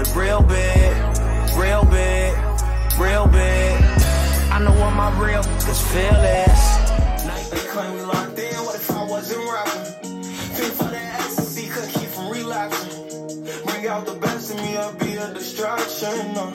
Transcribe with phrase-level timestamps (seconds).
[0.00, 0.96] it real big,
[1.56, 2.32] real big,
[2.98, 3.74] real big.
[4.50, 7.50] I know what my real niggas feel is.
[7.50, 10.22] They claim we locked in, what if I wasn't rapping?
[10.56, 13.36] Think for that ecstasy, could keep from relapsing.
[13.66, 16.36] Bring out the best in me, I'll be a distraction.
[16.36, 16.52] Uh,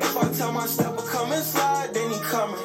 [0.00, 2.58] if I tell my stepper come inside, then he coming.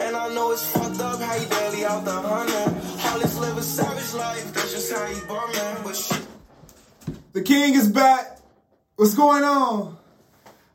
[0.00, 2.98] And I know it's fucked up how he daily out the hunting.
[2.98, 5.84] Hollis live a savage life, that's just how he bumming.
[5.84, 6.26] But shit.
[7.32, 8.41] The king is back.
[9.02, 9.96] What's going on?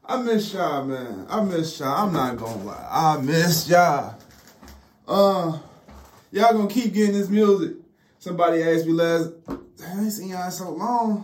[0.04, 1.28] I miss y'all, man.
[1.30, 2.08] I miss y'all.
[2.08, 2.88] I'm not gonna lie.
[2.92, 4.18] I miss y'all.
[5.08, 5.58] Uh,
[6.34, 7.78] y'all gonna keep getting this music.
[8.20, 9.32] Somebody asked me last.
[9.48, 11.24] I ain't seen y'all in so long.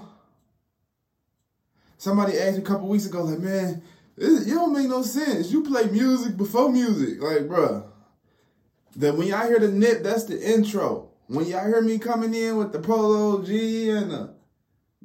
[1.97, 3.81] Somebody asked me a couple weeks ago, like, man,
[4.15, 5.51] it, it don't make no sense.
[5.51, 7.83] You play music before music, like, bruh.
[8.95, 11.09] Then when y'all hear the nip, that's the intro.
[11.27, 14.33] When y'all hear me coming in with the polo G and the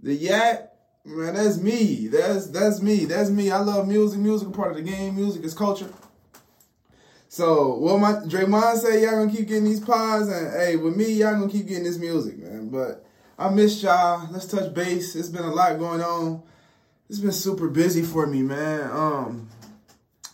[0.00, 0.68] the yak,
[1.08, 2.08] man, that's me.
[2.08, 3.04] That's that's me.
[3.04, 3.50] That's me.
[3.50, 4.20] I love music.
[4.20, 5.16] Music is part of the game.
[5.16, 5.88] Music is culture.
[7.28, 11.12] So what my Draymond say, y'all gonna keep getting these pods, and hey, with me,
[11.12, 12.68] y'all gonna keep getting this music, man.
[12.68, 13.04] But
[13.38, 14.28] I miss y'all.
[14.30, 15.14] Let's touch base.
[15.14, 16.42] It's been a lot going on.
[17.08, 18.90] It's been super busy for me, man.
[18.90, 19.48] Um,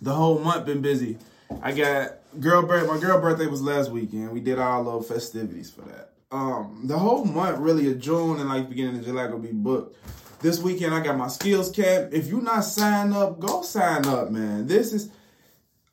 [0.01, 1.19] the whole month been busy.
[1.63, 2.89] I got girl birth.
[2.89, 4.33] My girl birthday was last weekend.
[4.33, 6.11] We did all little festivities for that.
[6.31, 9.97] Um, the whole month really of June and like beginning of July gonna be booked.
[10.41, 12.13] This weekend I got my skills camp.
[12.13, 14.67] If you not signed up, go sign up, man.
[14.67, 15.11] This is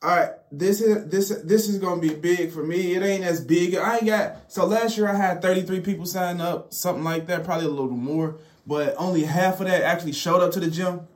[0.03, 0.31] all right.
[0.51, 2.95] This is this this is gonna be big for me.
[2.95, 3.75] It ain't as big.
[3.75, 7.43] I ain't got so last year I had 33 people sign up, something like that,
[7.43, 11.07] probably a little more, but only half of that actually showed up to the gym.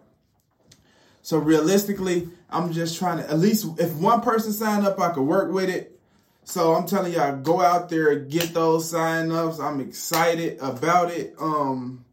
[1.21, 5.23] So realistically, I'm just trying to at least if one person signed up, I could
[5.23, 5.99] work with it.
[6.43, 9.59] So I'm telling y'all, go out there and get those sign ups.
[9.59, 11.33] I'm excited about it.
[11.39, 12.04] Um,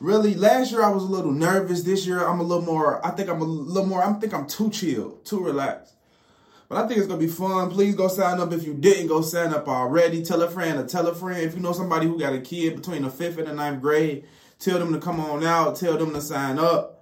[0.00, 1.82] really, last year I was a little nervous.
[1.82, 3.04] This year I'm a little more.
[3.06, 4.02] I think I'm a little more.
[4.02, 5.94] I think I'm too chill, too relaxed.
[6.68, 7.70] But I think it's gonna be fun.
[7.70, 10.22] Please go sign up if you didn't go sign up already.
[10.22, 11.42] Tell a friend or tell a friend.
[11.42, 14.24] If you know somebody who got a kid between the fifth and the ninth grade,
[14.58, 15.76] tell them to come on out.
[15.76, 16.96] Tell them to sign up.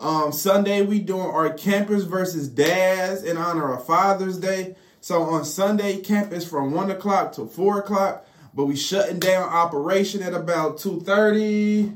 [0.00, 4.74] Um, Sunday we doing our campers versus dads in honor of Father's Day.
[5.00, 10.22] So on Sunday, campus from one o'clock to four o'clock, but we shutting down operation
[10.22, 11.92] at about two thirty.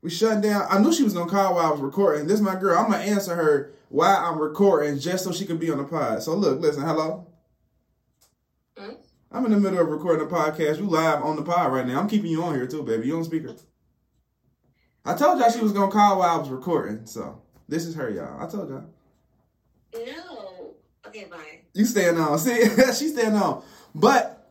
[0.00, 0.66] We shutting down.
[0.70, 2.26] I knew she was gonna call while I was recording.
[2.26, 2.78] This is my girl.
[2.78, 6.22] I'm gonna answer her while I'm recording just so she can be on the pod.
[6.22, 7.26] So look, listen, hello.
[8.76, 8.92] Hmm?
[9.32, 10.78] I'm in the middle of recording a podcast.
[10.78, 11.98] You live on the pod right now.
[11.98, 13.08] I'm keeping you on here too, baby.
[13.08, 13.54] You on speaker.
[15.04, 17.04] I told y'all she was gonna call while I was recording.
[17.06, 18.40] So this is her, y'all.
[18.40, 18.84] I told y'all.
[19.94, 20.74] No.
[21.06, 21.60] Okay, bye.
[21.74, 22.38] You staying on.
[22.38, 22.62] See,
[22.94, 23.62] she's staying on.
[23.94, 24.46] But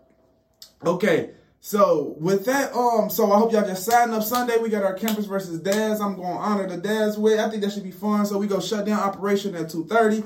[0.86, 1.32] okay,
[1.68, 4.58] so with that, um, so I hope y'all just sign up Sunday.
[4.58, 6.00] We got our campus versus dads.
[6.00, 7.42] I'm gonna honor the dads with.
[7.42, 8.26] I think that should be fun.
[8.26, 10.24] So we go shut down operation at 2:30.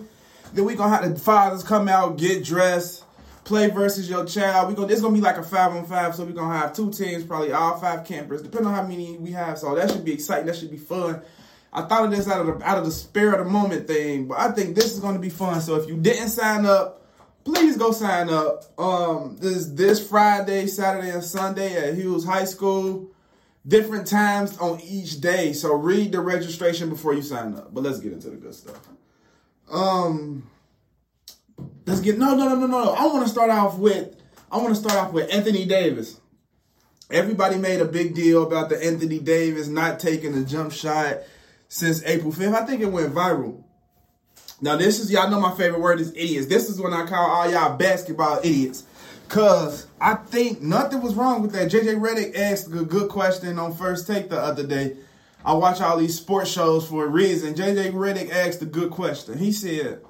[0.53, 3.05] Then we gonna have the fathers come out, get dressed,
[3.43, 4.69] play versus your child.
[4.69, 6.13] We gonna it's gonna be like a five on five.
[6.13, 9.31] So we gonna have two teams, probably all five campers, depending on how many we
[9.31, 9.57] have.
[9.57, 10.45] So that should be exciting.
[10.45, 11.23] That should be fun.
[11.73, 14.27] I thought of this out of the out of the spare of the moment thing,
[14.27, 15.59] but I think this is to be fun.
[15.61, 17.00] So if you didn't sign up,
[17.43, 18.65] please go sign up.
[18.79, 23.11] Um, this this Friday, Saturday, and Sunday at Hughes High School.
[23.67, 25.53] Different times on each day.
[25.53, 27.71] So read the registration before you sign up.
[27.73, 28.79] But let's get into the good stuff.
[29.71, 30.49] Um,
[31.85, 32.93] let's get no no no no no.
[32.93, 34.15] I want to start off with
[34.51, 36.19] I want to start off with Anthony Davis.
[37.11, 41.19] Everybody made a big deal about the Anthony Davis not taking the jump shot
[41.67, 42.55] since April 5th.
[42.55, 43.63] I think it went viral.
[44.61, 46.47] Now, this is, y'all know my favorite word is idiots.
[46.47, 48.85] This is when I call all y'all basketball idiots.
[49.27, 51.71] Because I think nothing was wrong with that.
[51.71, 54.97] JJ Redick asked a good question on First Take the other day.
[55.45, 57.53] I watch all these sports shows for a reason.
[57.53, 59.37] JJ Redick asked a good question.
[59.37, 60.01] He said,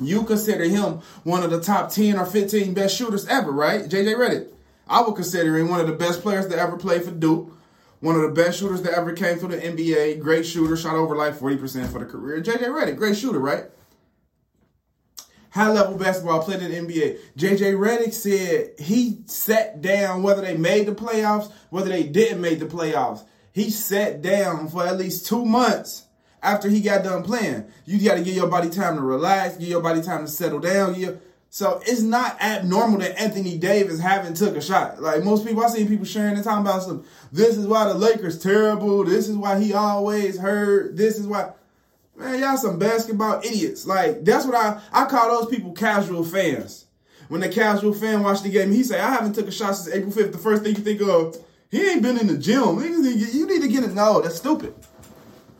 [0.00, 3.82] You consider him one of the top 10 or 15 best shooters ever, right?
[3.82, 4.48] JJ Redick.
[4.88, 7.56] I would consider him one of the best players to ever play for Duke.
[8.00, 10.20] One of the best shooters that ever came through the NBA.
[10.20, 12.42] Great shooter, shot over like 40% for the career.
[12.42, 13.66] JJ Redick, great shooter, right?
[15.50, 17.18] High level basketball, played in the NBA.
[17.36, 22.60] JJ Redick said he sat down whether they made the playoffs, whether they didn't make
[22.60, 23.24] the playoffs.
[23.52, 26.06] He sat down for at least two months
[26.42, 27.66] after he got done playing.
[27.84, 30.60] You got to give your body time to relax, give your body time to settle
[30.60, 30.94] down.
[30.94, 31.20] You,
[31.52, 35.02] so it's not abnormal that Anthony Davis haven't took a shot.
[35.02, 37.04] Like most people, I seen people sharing and talking about some.
[37.32, 39.04] This is why the Lakers terrible.
[39.04, 40.96] This is why he always hurt.
[40.96, 41.52] This is why.
[42.20, 43.86] Man, y'all some basketball idiots.
[43.86, 46.84] Like that's what I I call those people casual fans.
[47.28, 49.94] When the casual fan watch the game, he say, "I haven't took a shot since
[49.94, 50.32] April 5th.
[50.32, 51.38] The first thing you think of,
[51.70, 52.78] he ain't been in the gym.
[52.78, 53.94] You need to get it.
[53.94, 54.74] No, that's stupid.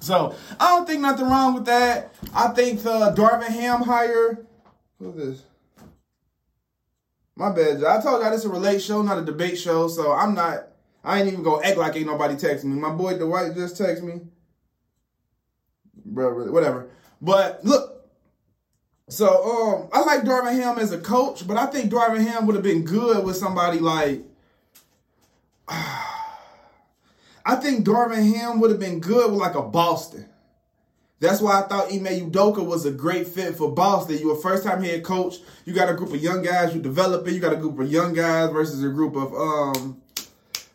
[0.01, 2.13] So I don't think nothing wrong with that.
[2.35, 4.45] I think the Darvin Ham hire.
[4.99, 5.43] Who's this?
[7.37, 7.83] My bad.
[7.85, 9.89] I told y'all this is a relate show, not a debate show.
[9.89, 10.67] So I'm not.
[11.03, 12.79] I ain't even gonna act like ain't nobody texting me.
[12.79, 14.21] My boy Dwight just texted me.
[16.11, 16.89] Bro, whatever.
[17.21, 17.97] But look.
[19.09, 22.55] So um, I like Darvin Ham as a coach, but I think Darvin Ham would
[22.55, 24.23] have been good with somebody like.
[25.69, 30.27] I think Darvin Ham would have been good with like a Boston.
[31.21, 34.19] That's why I thought Ime Udoka was a great fit for Boston.
[34.19, 35.37] You a first time head coach.
[35.67, 37.35] You got a group of young guys you developing.
[37.35, 40.01] You got a group of young guys versus a group of um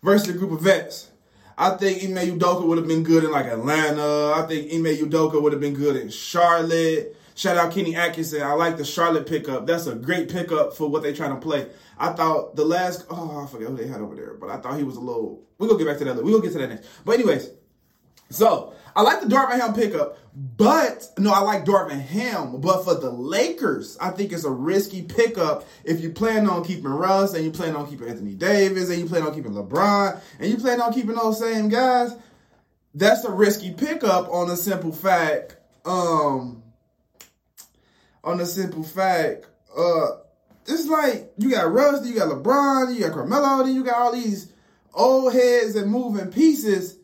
[0.03, 1.09] versus a group of vets.
[1.57, 4.33] I think Ime Udoka would have been good in like Atlanta.
[4.35, 7.15] I think Ime Udoka would have been good in Charlotte.
[7.35, 8.41] Shout out Kenny Atkinson.
[8.41, 9.65] I like the Charlotte pickup.
[9.65, 11.67] That's a great pickup for what they're trying to play.
[11.97, 14.77] I thought the last oh I forget who they had over there, but I thought
[14.77, 15.41] he was a little.
[15.57, 16.15] We're gonna get back to that.
[16.15, 16.87] We're gonna get to that next.
[17.05, 17.49] But anyways,
[18.29, 22.61] so I like the Darvin Ham pickup, but no, I like Darvin Ham.
[22.61, 26.85] But for the Lakers, I think it's a risky pickup if you plan on keeping
[26.85, 30.49] Russ and you plan on keeping Anthony Davis and you plan on keeping LeBron and
[30.49, 32.15] you plan on keeping those same guys.
[32.93, 35.57] That's a risky pickup on the simple fact.
[35.83, 36.63] Um,
[38.23, 39.45] on the simple fact,
[39.77, 40.07] uh,
[40.67, 44.13] it's like you got Russ, you got LeBron, you got Carmelo, then you got all
[44.13, 44.51] these
[44.93, 46.94] old heads and moving pieces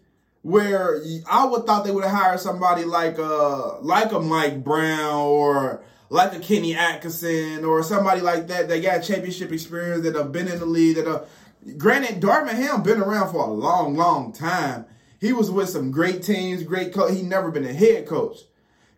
[0.44, 5.16] where I would thought they would have hired somebody like a like a Mike Brown
[5.16, 10.32] or like a Kenny Atkinson or somebody like that that got championship experience that have
[10.32, 11.28] been in the league that have
[11.78, 14.86] granted Darvin Ham been around for a long, long time.
[15.20, 17.14] He was with some great teams, great coach.
[17.14, 18.40] He never been a head coach.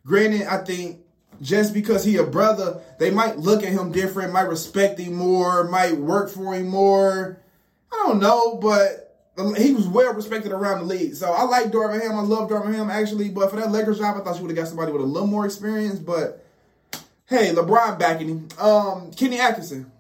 [0.06, 1.02] Granted, I think
[1.42, 5.66] just because he a brother, they might look at him different, might respect him more,
[5.66, 7.42] might work for him more.
[7.92, 9.03] I don't know, but
[9.36, 11.16] he was well respected around the league.
[11.16, 12.16] So I like Darvin Ham.
[12.18, 14.58] I love Darvin Ham actually, but for that Lakers job, I thought you would have
[14.58, 15.98] got somebody with a little more experience.
[16.00, 16.46] But
[17.26, 18.48] hey, LeBron backing him.
[18.60, 19.92] Um, Kenny Atkinson.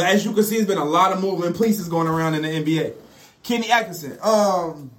[0.00, 2.48] As you can see, there's been a lot of moving pieces going around in the
[2.48, 2.94] NBA.
[3.42, 4.18] Kenny Atkinson.
[4.22, 4.90] Um,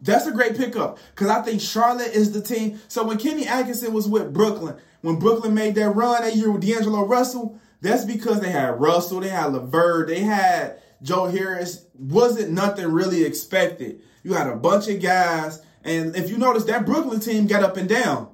[0.00, 2.78] that's a great pickup because I think Charlotte is the team.
[2.88, 6.62] So when Kenny Atkinson was with Brooklyn, when Brooklyn made that run that year with
[6.62, 11.84] D'Angelo Russell, that's because they had Russell, they had LeVert, they had Joe Harris.
[11.98, 14.00] Wasn't nothing really expected.
[14.22, 17.76] You had a bunch of guys, and if you notice, that Brooklyn team got up
[17.76, 18.28] and down.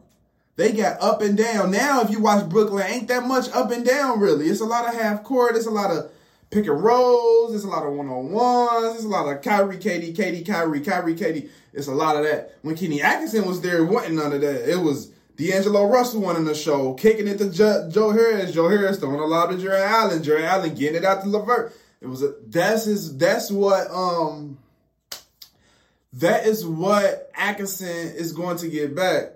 [0.57, 1.71] They got up and down.
[1.73, 4.47] Now, if you watch Brooklyn, ain't that much up and down really.
[4.47, 5.57] It's a lot of half court.
[5.57, 6.11] It's a lot of
[6.51, 7.55] pick and rolls.
[7.55, 8.97] It's a lot of one on ones.
[8.97, 11.49] It's a lot of Kyrie, KD, KD, Kyrie, Kyrie, KD.
[11.73, 12.57] It's a lot of that.
[12.63, 14.71] When Kenny Atkinson was there, it wasn't none of that.
[14.71, 18.53] It was D'Angelo Russell winning the show, kicking it to jo- Joe Harris.
[18.53, 20.23] Joe Harris throwing a lot to Jarrett Allen.
[20.23, 21.75] Jarrett Allen getting it out to LeVert.
[22.01, 24.59] It was a, that's his, that's what, um,
[26.15, 29.33] that is what Atkinson is going to get back.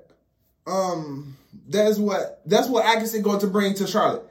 [0.66, 4.24] Um, that's what, that's what Atkinson going to bring to Charlotte.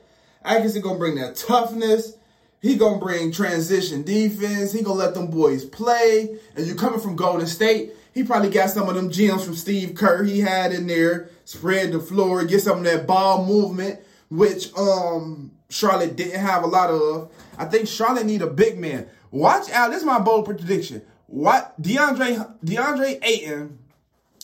[0.43, 2.13] Atkinson going to bring that toughness.
[2.61, 4.71] He gonna bring transition defense.
[4.71, 6.37] He gonna let them boys play.
[6.55, 9.93] And you coming from Golden State, he probably got some of them gems from Steve
[9.95, 11.29] Kerr he had in there.
[11.45, 16.67] Spread the floor, get some of that ball movement, which um Charlotte didn't have a
[16.67, 17.31] lot of.
[17.57, 19.09] I think Charlotte need a big man.
[19.31, 19.89] Watch out.
[19.89, 21.01] This is my bold prediction.
[21.27, 23.79] What DeAndre DeAndre Ayton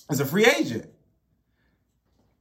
[0.09, 0.89] is a free agent.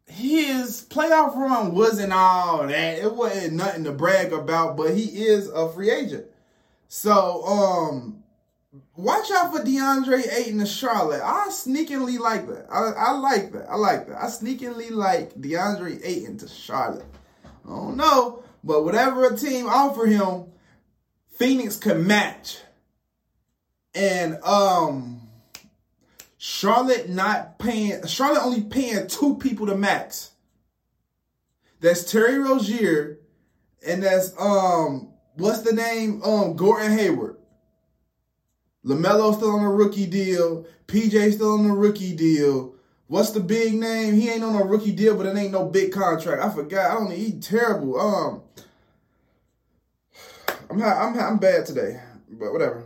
[0.07, 2.99] His playoff run wasn't all that.
[2.99, 6.27] It wasn't nothing to brag about, but he is a free agent.
[6.89, 8.23] So, um,
[8.95, 11.23] watch out for DeAndre Ayton to Charlotte.
[11.23, 12.67] I sneakingly like that.
[12.71, 13.71] I, I like that.
[13.71, 14.23] I like that.
[14.23, 17.07] I sneakingly like DeAndre Ayton to Charlotte.
[17.65, 20.47] I don't know, but whatever a team offer him,
[21.43, 22.59] Phoenix can match.
[23.97, 25.23] And um
[26.39, 30.31] Charlotte not paying Charlotte only paying two people to max.
[31.81, 33.19] That's Terry Rozier
[33.85, 36.23] and that's um what's the name?
[36.23, 37.39] Um Gordon Hayward.
[38.87, 40.65] LaMelo still on a rookie deal.
[40.87, 42.77] PJ still on a rookie deal.
[43.09, 44.15] What's the big name?
[44.15, 46.41] He ain't on a rookie deal, but it ain't no big contract.
[46.41, 46.93] I forgot.
[46.93, 47.11] I don't.
[47.11, 48.01] He terrible.
[48.01, 48.43] Um,
[50.73, 52.01] I'm I'm I'm bad today,
[52.31, 52.85] but whatever.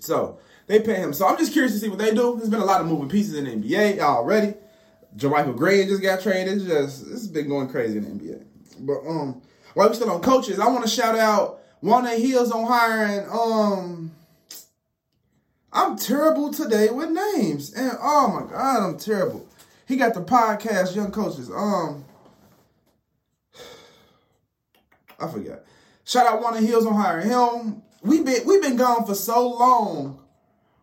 [0.00, 1.12] So they pay him.
[1.12, 2.36] So I'm just curious to see what they do.
[2.36, 4.54] There's been a lot of moving pieces in the NBA already.
[5.16, 6.54] JaMychal Green just got traded.
[6.54, 8.44] It's just has been going crazy in the NBA.
[8.80, 9.42] But um,
[9.74, 14.10] while we still on coaches, I want to shout out Walnut Hills on hiring um
[15.72, 17.74] I'm terrible today with names.
[17.74, 19.46] And oh my God, I'm terrible.
[19.86, 21.50] He got the podcast, Young Coaches.
[21.50, 22.04] Um,
[25.20, 25.60] I forgot.
[26.06, 27.82] Shout out Walnut Hills on hiring him.
[28.02, 30.20] We've been we've been gone for so long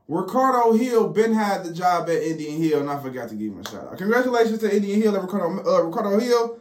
[0.07, 3.59] Ricardo Hill been had the job at Indian Hill, and I forgot to give him
[3.59, 3.97] a shout out.
[3.97, 6.59] Congratulations to Indian Hill and Ricardo, uh, Ricardo Hill.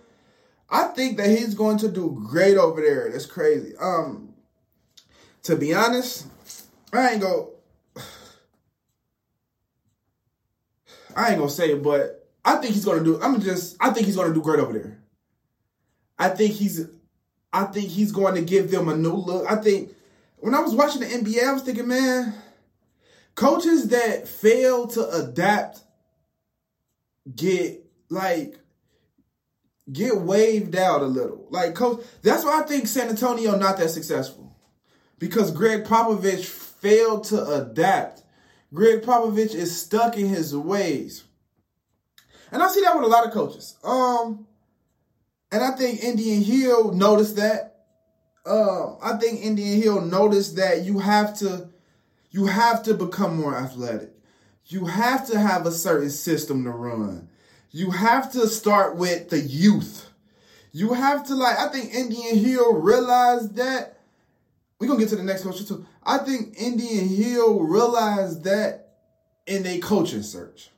[0.71, 3.11] I think that he's going to do great over there.
[3.11, 3.75] That's crazy.
[3.78, 4.35] Um,
[5.42, 6.26] to be honest,
[6.92, 7.50] I ain't go.
[11.14, 13.21] I ain't gonna say it, but I think he's gonna do.
[13.21, 13.76] I'm just.
[13.81, 15.02] I think he's gonna do great over there.
[16.19, 16.87] I think he's.
[17.52, 19.50] I think he's going to give them a new look.
[19.50, 19.94] I think
[20.38, 22.35] when I was watching the NBA, I was thinking, man,
[23.35, 25.80] coaches that fail to adapt
[27.35, 28.59] get like
[29.92, 31.47] get waved out a little.
[31.50, 34.56] Like coach, that's why I think San Antonio not that successful
[35.18, 38.23] because Greg Popovich failed to adapt.
[38.75, 41.25] Greg Popovich is stuck in his ways.
[42.50, 43.76] And I see that with a lot of coaches.
[43.85, 44.47] Um,
[45.52, 47.68] and I think Indian Hill noticed that.
[48.44, 51.68] Um, I think Indian Hill noticed that you have to
[52.30, 54.11] you have to become more athletic.
[54.66, 57.28] You have to have a certain system to run.
[57.71, 60.09] You have to start with the youth.
[60.73, 63.99] You have to like I think Indian Hill realized that
[64.78, 65.87] we're gonna get to the next coach too.
[66.02, 68.94] I think Indian Hill realized that
[69.47, 70.72] in a coaching search.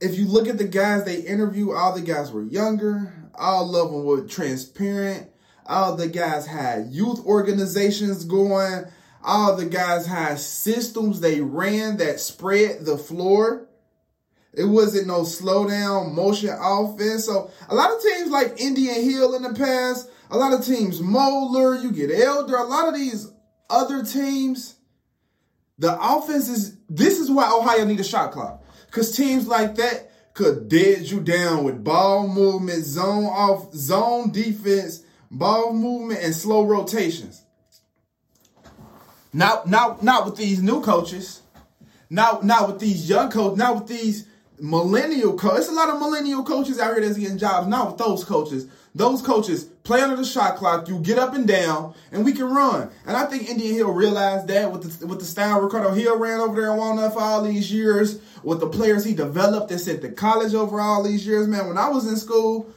[0.00, 3.90] If you look at the guys they interview, all the guys were younger, all of
[3.90, 5.30] them were transparent,
[5.66, 8.84] all the guys had youth organizations going,
[9.22, 13.66] all the guys had systems they ran that spread the floor.
[14.52, 17.24] It wasn't no slow down motion offense.
[17.24, 21.00] So a lot of teams like Indian Hill in the past, a lot of teams
[21.00, 23.32] Moeller, you get Elder, a lot of these
[23.70, 24.76] other teams,
[25.78, 28.63] the offense is this is why Ohio need a shot clock.
[28.94, 35.02] Cause teams like that could dead you down with ball movement, zone off, zone defense,
[35.32, 37.42] ball movement, and slow rotations.
[39.32, 41.42] Not not not with these new coaches.
[42.08, 44.28] Not not with these young coaches, not with these
[44.60, 45.66] millennial coaches.
[45.66, 47.66] There's a lot of millennial coaches out here that's getting jobs.
[47.66, 48.68] Not with those coaches.
[48.96, 50.88] Those coaches play under the shot clock.
[50.88, 52.90] You get up and down, and we can run.
[53.06, 56.40] And I think Indian Hill realized that with the with the style Ricardo Hill ran
[56.40, 60.02] over there in Walnut for all these years, with the players he developed and sent
[60.02, 61.48] to college over all these years.
[61.48, 62.72] Man, when I was in school,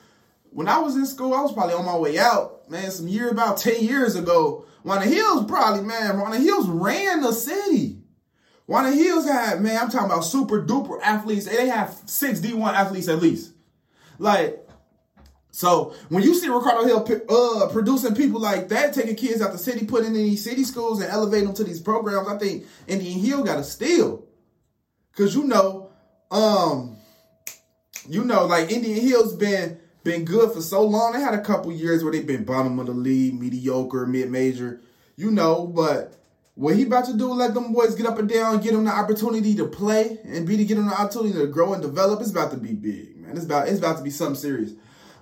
[0.50, 2.68] when I was in school, I was probably on my way out.
[2.70, 4.66] Man, some year about ten years ago.
[4.84, 7.98] Walnut Hills probably, man, Walnut Hills ran the city.
[8.68, 11.46] Walnut Hills had, man, I'm talking about super duper athletes.
[11.46, 13.54] They have six D1 athletes at least.
[14.18, 14.67] Like,
[15.52, 19.58] so when you see Ricardo Hill uh, producing people like that, taking kids out the
[19.58, 23.20] city, putting in these city schools and elevating them to these programs, I think Indian
[23.20, 24.24] Hill got to steal.
[25.16, 25.90] Cause you know,
[26.30, 26.98] um,
[28.08, 31.14] you know, like Indian Hill's been been good for so long.
[31.14, 34.82] They had a couple years where they've been bottom of the league, mediocre, mid major,
[35.16, 35.66] you know.
[35.66, 36.14] But
[36.54, 38.92] what he about to do, let them boys get up and down, get them the
[38.92, 42.22] opportunity to play, and be to get them the opportunity to grow and develop.
[42.22, 43.36] It's about to be big, man.
[43.36, 44.72] It's about it's about to be something serious.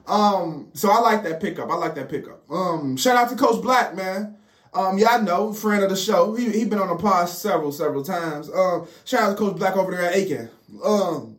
[0.07, 1.69] Um, so I like that pickup.
[1.69, 2.49] I like that pickup.
[2.49, 4.37] Um, shout out to Coach Black, man.
[4.73, 6.35] Um, I know, friend of the show.
[6.35, 8.49] He he been on the pod several, several times.
[8.49, 10.49] Um, shout out to Coach Black over there at Aiken.
[10.83, 11.37] Um,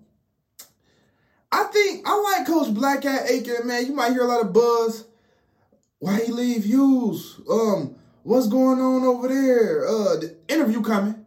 [1.52, 3.86] I think I like Coach Black at Aiken, man.
[3.86, 5.04] You might hear a lot of buzz.
[5.98, 7.40] Why he leave Hughes?
[7.50, 9.86] Um, what's going on over there?
[9.86, 11.26] Uh, the interview coming.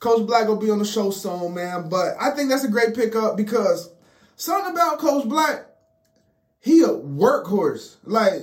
[0.00, 1.88] Coach Black will be on the show soon, man.
[1.88, 3.90] But I think that's a great pickup because
[4.36, 5.66] something about Coach Black,
[6.64, 7.96] he a workhorse.
[8.04, 8.40] Like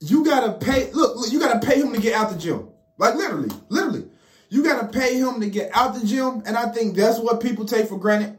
[0.00, 0.92] you gotta pay.
[0.92, 2.68] Look, look, you gotta pay him to get out the gym.
[2.98, 4.06] Like literally, literally,
[4.50, 7.64] you gotta pay him to get out the gym, and I think that's what people
[7.64, 8.38] take for granted.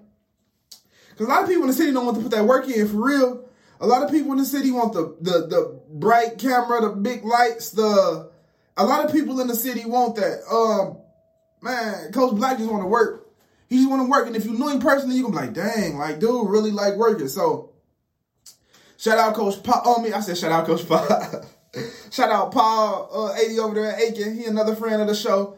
[1.09, 2.87] Because a lot of people in the city don't want to put that work in
[2.87, 3.49] for real.
[3.79, 7.25] A lot of people in the city want the the the bright camera, the big
[7.25, 8.29] lights, the
[8.77, 10.41] a lot of people in the city want that.
[10.51, 10.97] Um,
[11.63, 13.27] man, Coach Black just want to work.
[13.69, 15.53] He just want to work, and if you knew him personally, you gonna be like,
[15.53, 17.27] dang, like dude, really like working.
[17.27, 17.70] So,
[19.01, 19.81] shout out Coach Paul.
[19.85, 21.07] Oh me, I said shout out Coach Paul.
[22.11, 24.37] shout out Paul uh, eighty over there at Aiken.
[24.37, 25.57] He another friend of the show.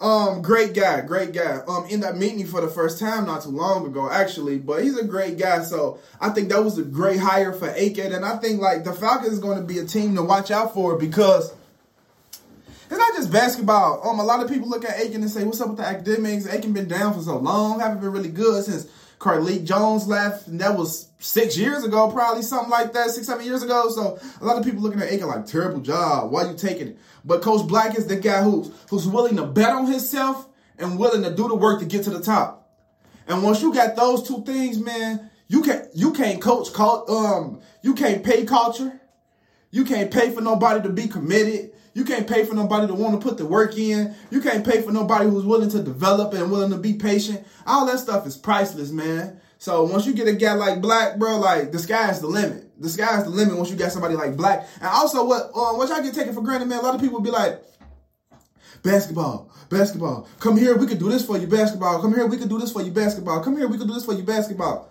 [0.00, 1.60] Um, great guy, great guy.
[1.68, 4.58] Um, ended up meeting for the first time not too long ago, actually.
[4.58, 8.12] But he's a great guy, so I think that was a great hire for Aiken,
[8.12, 10.72] and I think like the Falcons is going to be a team to watch out
[10.72, 11.52] for because
[12.32, 14.08] it's not just basketball.
[14.08, 16.46] Um, a lot of people look at Aiken and say, "What's up with the academics?"
[16.46, 18.88] Aiken been down for so long, haven't been really good since
[19.20, 23.44] Carlik Jones left, and that was six years ago, probably something like that, six, seven
[23.44, 23.90] years ago.
[23.90, 26.32] So a lot of people looking at Aiken like terrible job.
[26.32, 26.98] Why you taking it?
[27.22, 30.48] But Coach Black is the guy who's who's willing to bet on himself
[30.78, 32.70] and willing to do the work to get to the top.
[33.28, 37.94] And once you got those two things, man, you can't you can't coach um you
[37.94, 39.00] can't pay culture.
[39.70, 41.72] You can't pay for nobody to be committed.
[41.92, 44.14] You can't pay for nobody to want to put the work in.
[44.30, 47.44] You can't pay for nobody who's willing to develop and willing to be patient.
[47.66, 49.40] All that stuff is priceless, man.
[49.58, 52.70] So once you get a guy like Black, bro, like the sky's the limit.
[52.80, 54.66] The sky's the limit once you got somebody like Black.
[54.76, 56.78] And also, what uh, what y'all get taken for granted, man.
[56.78, 57.62] A lot of people be like,
[58.82, 60.28] basketball, basketball.
[60.38, 62.00] Come here, we could do this for you, basketball.
[62.00, 63.42] Come here, we could do this for you, basketball.
[63.42, 64.90] Come here, we could do this for you, basketball.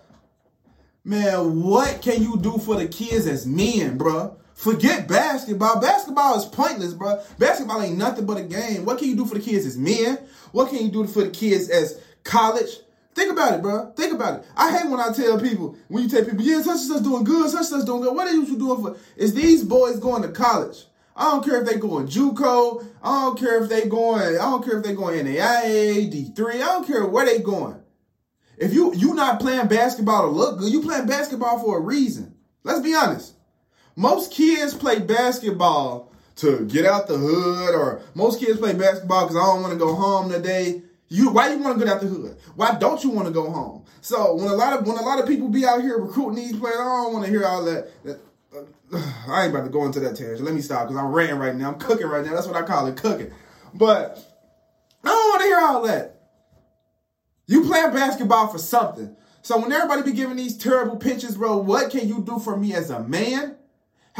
[1.02, 4.36] Man, what can you do for the kids as men, bro?
[4.60, 5.80] Forget basketball.
[5.80, 7.18] Basketball is pointless, bro.
[7.38, 8.84] Basketball ain't nothing but a game.
[8.84, 10.18] What can you do for the kids as men?
[10.52, 12.68] What can you do for the kids as college?
[13.14, 13.90] Think about it, bro.
[13.96, 14.46] Think about it.
[14.54, 17.24] I hate when I tell people, when you tell people, yeah, such and such doing
[17.24, 18.14] good, such and such doing good.
[18.14, 18.98] What are you doing for?
[19.16, 20.84] Is these boys going to college?
[21.16, 22.86] I don't care if they going JUCO.
[23.02, 24.20] I don't care if they going.
[24.20, 26.56] I don't care if they going NAIA, D three.
[26.56, 27.80] I don't care where they going.
[28.58, 32.34] If you you not playing basketball to look good, you playing basketball for a reason.
[32.62, 33.36] Let's be honest.
[33.96, 39.36] Most kids play basketball to get out the hood, or most kids play basketball because
[39.36, 40.82] I don't want to go home today.
[41.08, 42.36] You why you want to get out the hood?
[42.54, 43.84] Why don't you want to go home?
[44.00, 46.56] So when a lot of when a lot of people be out here recruiting these
[46.56, 48.04] players, I don't want to hear all that.
[48.04, 48.20] that
[48.56, 50.42] uh, I ain't about to go into that tangent.
[50.42, 51.72] Let me stop because I'm ranting right now.
[51.72, 52.34] I'm cooking right now.
[52.34, 53.32] That's what I call it, cooking.
[53.74, 54.18] But
[55.04, 56.20] I don't want to hear all that.
[57.46, 59.16] You playing basketball for something.
[59.42, 62.74] So when everybody be giving these terrible pitches, bro, what can you do for me
[62.74, 63.56] as a man?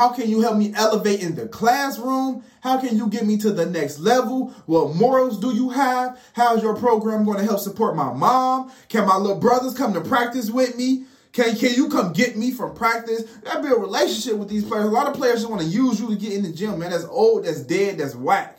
[0.00, 2.42] How can you help me elevate in the classroom?
[2.62, 4.48] How can you get me to the next level?
[4.64, 6.18] What morals do you have?
[6.32, 8.72] How's your program going to help support my mom?
[8.88, 11.04] Can my little brothers come to practice with me?
[11.32, 13.24] Can, can you come get me from practice?
[13.44, 14.86] That build a relationship with these players.
[14.86, 16.92] A lot of players just want to use you to get in the gym, man.
[16.92, 18.58] That's old, that's dead, that's whack.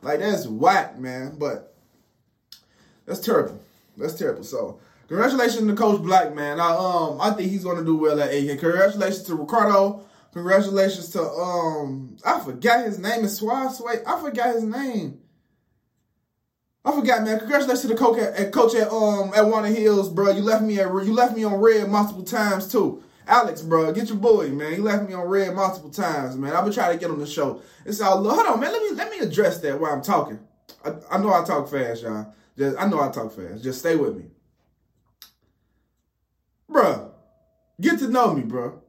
[0.00, 1.36] Like that's whack, man.
[1.38, 1.74] But
[3.04, 3.60] that's terrible.
[3.98, 4.44] That's terrible.
[4.44, 6.58] So congratulations to Coach Black, man.
[6.58, 8.58] I um I think he's gonna do well at AK.
[8.58, 10.06] Congratulations to Ricardo.
[10.32, 13.84] Congratulations to um I forgot his name is Swaz.
[13.84, 15.20] Wait, I forgot his name.
[16.84, 17.38] I forgot, man.
[17.38, 20.30] Congratulations to the coach at, coach at um at Walnut Hills, bro.
[20.30, 23.02] You left me at you left me on red multiple times too.
[23.26, 24.74] Alex, bro, get your boy, man.
[24.74, 26.54] You left me on red multiple times, man.
[26.54, 27.60] I've been trying to get on the show.
[27.84, 28.72] It's all hold on, man.
[28.72, 30.38] Let me let me address that while I'm talking.
[30.84, 32.32] I, I know I talk fast, y'all.
[32.56, 33.62] Just I know I talk fast.
[33.62, 34.26] Just stay with me,
[36.68, 37.12] bro.
[37.80, 38.80] Get to know me, bro.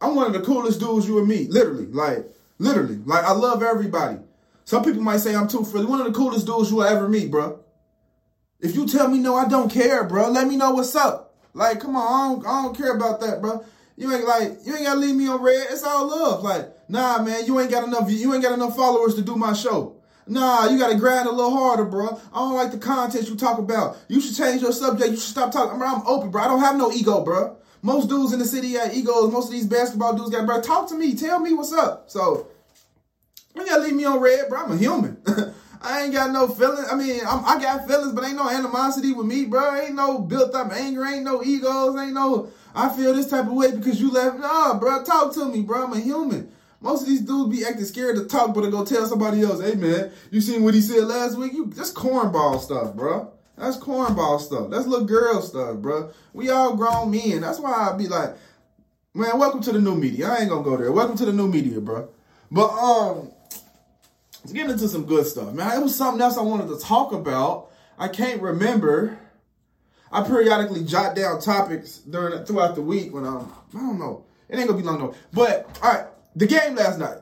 [0.00, 1.46] I'm one of the coolest dudes you and me.
[1.48, 2.26] Literally, like
[2.58, 4.18] literally, like I love everybody.
[4.64, 5.90] Some people might say I'm too friendly.
[5.90, 7.60] One of the coolest dudes you'll ever meet, bro.
[8.60, 10.30] If you tell me no, I don't care, bro.
[10.30, 11.34] Let me know what's up.
[11.52, 13.64] Like, come on, I don't, I don't care about that, bro.
[13.96, 15.68] You ain't like, you ain't gotta leave me on red.
[15.70, 16.42] It's all love.
[16.42, 18.10] Like, nah, man, you ain't got enough.
[18.10, 19.96] You ain't got enough followers to do my show.
[20.26, 22.18] Nah, you gotta grind a little harder, bro.
[22.32, 23.98] I don't like the content you talk about.
[24.08, 25.10] You should change your subject.
[25.10, 25.78] You should stop talking.
[25.78, 26.42] Bro, I'm open, bro.
[26.42, 27.56] I don't have no ego, bro.
[27.84, 29.30] Most dudes in the city got egos.
[29.30, 30.62] Most of these basketball dudes got, bro.
[30.62, 31.14] Talk to me.
[31.14, 32.08] Tell me what's up.
[32.08, 32.46] So
[33.54, 34.64] you gotta leave me on red, bro.
[34.64, 35.18] I'm a human.
[35.82, 36.86] I ain't got no feelings.
[36.90, 39.76] I mean, I'm, i got feelings, but ain't no animosity with me, bro.
[39.76, 41.04] Ain't no built up anger.
[41.04, 42.00] Ain't no egos.
[42.00, 44.38] Ain't no, I feel this type of way because you left.
[44.38, 45.04] Nah, bro.
[45.04, 45.84] Talk to me, bro.
[45.84, 46.50] I'm a human.
[46.80, 49.60] Most of these dudes be acting scared to talk, but to go tell somebody else,
[49.60, 51.52] hey, man, you seen what he said last week?
[51.52, 53.33] You That's cornball stuff, bro.
[53.56, 54.70] That's cornball stuff.
[54.70, 56.10] That's little girl stuff, bro.
[56.32, 57.40] We all grown men.
[57.40, 58.36] That's why I be like,
[59.14, 60.28] man, welcome to the new media.
[60.28, 60.90] I ain't gonna go there.
[60.92, 62.08] Welcome to the new media, bro.
[62.50, 63.30] But, um,
[64.44, 65.80] Let's get into some good stuff, man.
[65.80, 67.70] It was something else I wanted to talk about.
[67.98, 69.18] I can't remember.
[70.12, 74.26] I periodically jot down topics during throughout the week when I'm I don't know.
[74.50, 75.14] It ain't gonna be long though.
[75.32, 77.18] But all right, the game last night.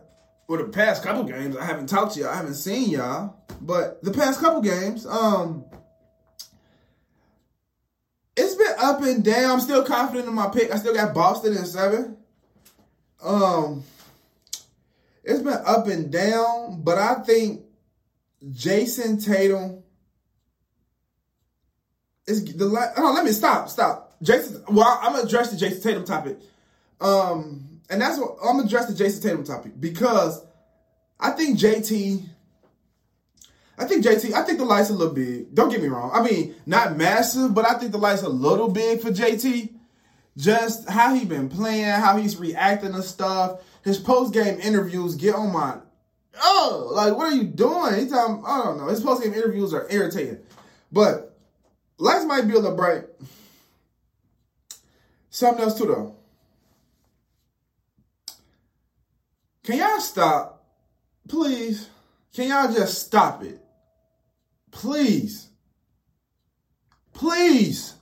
[0.48, 3.36] Or the past couple games, I haven't talked to y'all, I haven't seen y'all.
[3.60, 5.64] But the past couple games, um,
[8.36, 9.52] it's been up and down.
[9.52, 10.72] I'm still confident in my pick.
[10.72, 12.16] I still got Boston in seven.
[13.22, 13.84] Um,
[15.24, 17.62] it's been up and down, but I think
[18.50, 19.82] Jayson Tatum
[22.26, 22.94] is the last.
[22.96, 23.68] Oh, let me stop.
[23.68, 24.16] Stop.
[24.20, 24.64] Jason.
[24.68, 26.38] Well, I'm gonna address the Jayson Tatum topic,
[27.00, 30.44] um, and that's what I'm gonna address the Jayson Tatum topic because
[31.20, 32.28] I think JT.
[33.82, 34.32] I think JT.
[34.32, 35.54] I think the lights a little big.
[35.54, 36.10] Don't get me wrong.
[36.14, 39.72] I mean, not massive, but I think the lights a little big for JT.
[40.36, 45.34] Just how he been playing, how he's reacting to stuff his post game interviews get
[45.34, 45.76] on my
[46.40, 47.94] oh, like what are you doing?
[47.98, 48.88] He talking, I don't know.
[48.88, 50.38] His post game interviews are irritating,
[50.90, 51.36] but
[51.98, 53.04] lights might be a little bright.
[55.30, 56.16] Something else too though.
[59.64, 60.64] Can y'all stop,
[61.28, 61.88] please?
[62.34, 63.62] Can y'all just stop it,
[64.72, 65.48] please?
[67.12, 67.94] Please.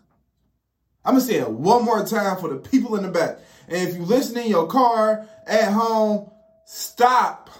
[1.04, 3.38] I'm gonna say it one more time for the people in the back.
[3.68, 6.30] And if you listen in your car, at home,
[6.64, 7.50] stop.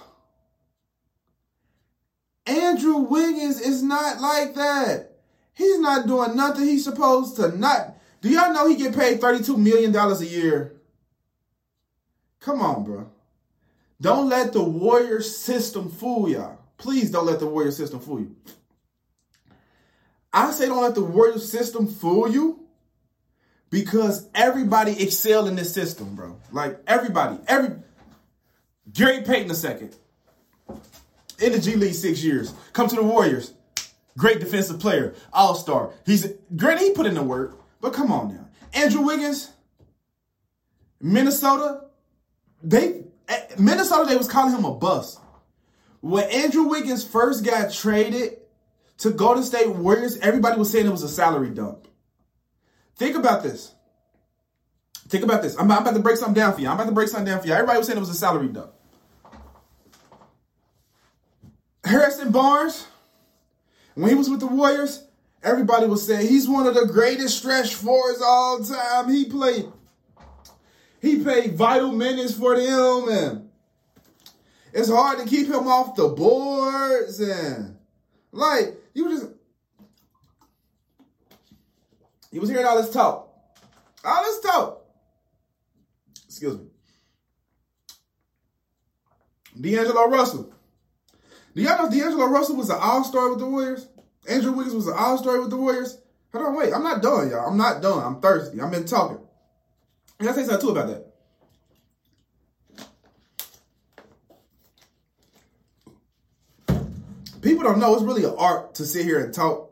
[2.46, 5.12] Andrew Wiggins is not like that.
[5.52, 7.96] He's not doing nothing he's supposed to not.
[8.22, 10.80] Do y'all know he get paid $32 million a year?
[12.40, 13.10] Come on, bro.
[14.00, 16.58] Don't let the Warrior system fool y'all.
[16.78, 18.36] Please don't let the Warrior system fool you.
[20.32, 22.60] I say don't let the Warrior system fool you
[23.70, 26.36] because everybody excel in this system, bro.
[26.52, 27.76] Like everybody, every
[28.92, 29.94] Gary Payton a second
[31.40, 33.54] in the G League six years, come to the Warriors,
[34.18, 35.90] great defensive player, All Star.
[36.06, 36.78] He's great.
[36.78, 39.50] he put in the work, but come on now, Andrew Wiggins,
[41.00, 41.84] Minnesota,
[42.62, 45.18] they eh, Minnesota they was calling him a bust.
[46.00, 48.39] When Andrew Wiggins first got traded
[49.00, 51.88] to Golden State Warriors, everybody was saying it was a salary dump.
[52.96, 53.74] Think about this.
[55.08, 55.56] Think about this.
[55.58, 56.68] I'm, I'm about to break something down for you.
[56.68, 57.54] I'm about to break something down for you.
[57.54, 58.72] Everybody was saying it was a salary dump.
[61.82, 62.86] Harrison Barnes,
[63.94, 65.02] when he was with the Warriors,
[65.42, 69.10] everybody was saying he's one of the greatest stretch fours all time.
[69.10, 69.66] He played,
[71.00, 73.50] he played vital minutes for them, and
[74.74, 77.78] it's hard to keep him off the boards, and
[78.32, 79.26] like you just
[82.32, 83.28] you was hearing all this talk,
[84.04, 84.82] all this talk.
[86.26, 86.66] Excuse me,
[89.60, 90.52] D'Angelo Russell.
[91.54, 93.88] Do y'all know D'Angelo Russell was an all star with the Warriors?
[94.28, 95.98] Andrew Wiggins was an all star with the Warriors?
[96.32, 96.72] Hold on, wait.
[96.72, 97.48] I'm not done, y'all.
[97.48, 98.04] I'm not done.
[98.04, 98.60] I'm thirsty.
[98.60, 99.18] I've been talking.
[100.20, 101.09] I gotta say something too about that.
[107.60, 109.70] People don't know it's really an art to sit here and talk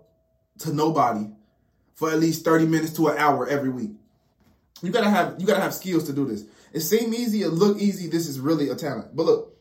[0.58, 1.26] to nobody
[1.94, 3.92] for at least 30 minutes to an hour every week.
[4.82, 6.44] You gotta have you gotta have skills to do this.
[6.74, 8.06] It seemed easy, it look easy.
[8.06, 9.16] This is really a talent.
[9.16, 9.56] But look,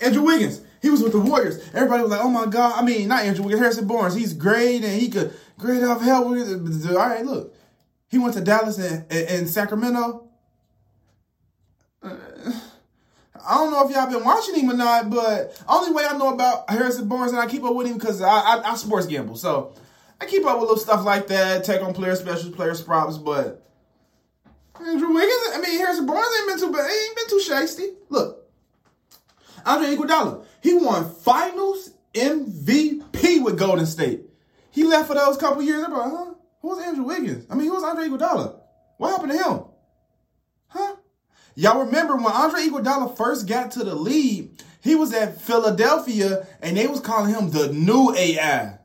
[0.00, 1.58] Andrew Wiggins, he was with the Warriors.
[1.74, 2.74] Everybody was like, oh my God.
[2.76, 4.14] I mean, not Andrew Wiggins, Harrison Barnes.
[4.14, 6.26] He's great and he could great off hell.
[6.26, 7.56] All right, look.
[8.06, 10.28] He went to Dallas and, and, and Sacramento.
[12.04, 12.14] Uh,
[13.46, 16.34] I don't know if y'all been watching him or not, but only way I know
[16.34, 19.36] about Harrison Barnes and I keep up with him because I, I, I sports gamble.
[19.36, 19.74] So
[20.20, 23.66] I keep up with little stuff like that, take on player specials, player props, but
[24.74, 26.90] hmm, Andrew Wiggins, I mean, Harrison Barnes ain't been too bad.
[26.90, 27.94] Ain't been too shasty.
[28.08, 28.50] Look,
[29.64, 34.22] Andre Iguodala, he won Finals MVP with Golden State.
[34.70, 35.84] He left for those couple years.
[35.84, 36.34] I'm like, huh?
[36.62, 37.46] Who's Andrew Wiggins?
[37.50, 38.58] I mean, who was Andre Iguodala?
[38.96, 39.60] What happened to him?
[41.58, 44.50] Y'all remember when Andre Iguodala first got to the league,
[44.82, 48.78] he was at Philadelphia and they was calling him the new AI.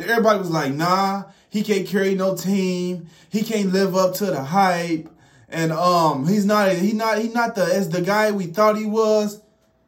[0.00, 3.08] Everybody was like, nah, he can't carry no team.
[3.28, 5.10] He can't live up to the hype.
[5.50, 8.86] And um, he's not he not he not the as the guy we thought he
[8.86, 9.42] was.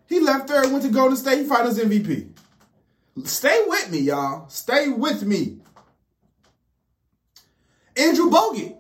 [0.06, 2.28] He left there went to Golden State he Finals MVP.
[3.24, 4.48] Stay with me, y'all.
[4.48, 5.59] Stay with me.
[7.96, 8.80] Andrew Bogut.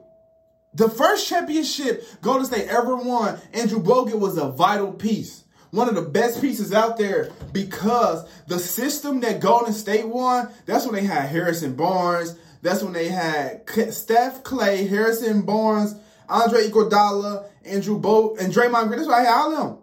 [0.74, 5.44] The first championship Golden State ever won, Andrew Bogut was a vital piece.
[5.70, 10.84] One of the best pieces out there because the system that Golden State won, that's
[10.84, 12.36] when they had Harrison Barnes.
[12.62, 15.94] That's when they had Steph Clay, Harrison Barnes,
[16.28, 18.98] Andre Iguodala, Andrew Bo, and Draymond Green.
[18.98, 19.78] That's why I had all them.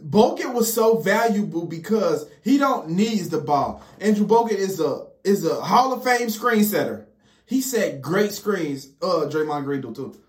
[0.00, 3.82] Bogut was so valuable because he don't needs the ball.
[4.00, 7.08] Andrew Bogut is a is a Hall of Fame screen setter.
[7.46, 8.88] He set great screens.
[9.02, 10.20] Uh, Draymond Green do too.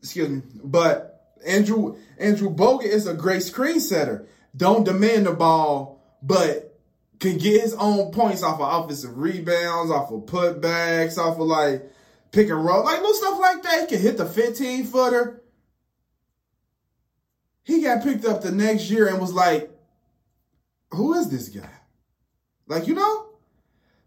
[0.00, 4.26] Excuse me, but Andrew Andrew Bogut is a great screen setter.
[4.56, 6.72] Don't demand the ball, but
[7.20, 11.88] can get his own points off of offensive rebounds, off of putbacks, off of like
[12.32, 13.80] pick and roll, like little stuff like that.
[13.82, 15.42] He can hit the 15 footer.
[17.62, 19.70] He got picked up the next year and was like,
[20.90, 21.70] who is this guy?
[22.66, 23.28] Like, you know?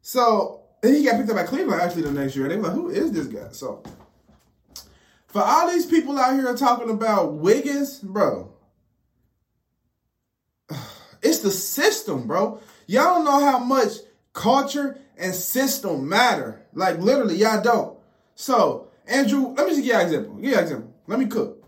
[0.01, 2.47] So he got picked up by Cleveland actually the next year.
[2.47, 3.49] They were like, who is this guy?
[3.51, 3.83] So
[5.27, 8.53] for all these people out here talking about Wiggins, bro,
[11.21, 12.59] it's the system, bro.
[12.87, 13.91] Y'all don't know how much
[14.33, 16.65] culture and system matter.
[16.73, 17.97] Like literally, y'all don't.
[18.35, 20.35] So, Andrew, let me just give you an example.
[20.35, 20.93] Give you an example.
[21.07, 21.63] Let me cook.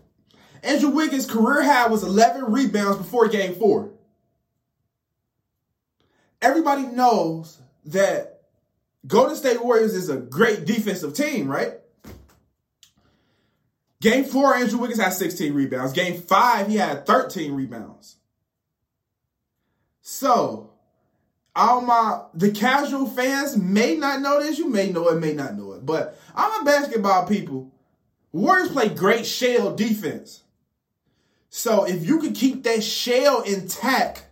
[0.62, 3.90] Andrew Wiggins' career high was 11 rebounds before game four.
[6.40, 8.37] Everybody knows that
[9.08, 11.72] Golden State Warriors is a great defensive team, right?
[14.00, 15.92] Game four, Andrew Wiggins had 16 rebounds.
[15.92, 18.16] Game five, he had 13 rebounds.
[20.02, 20.70] So,
[21.56, 24.58] all my the casual fans may not know this.
[24.58, 25.84] You may know it, may not know it.
[25.84, 27.72] But I'm a basketball people.
[28.30, 30.44] Warriors play great shell defense.
[31.50, 34.27] So if you can keep that shell intact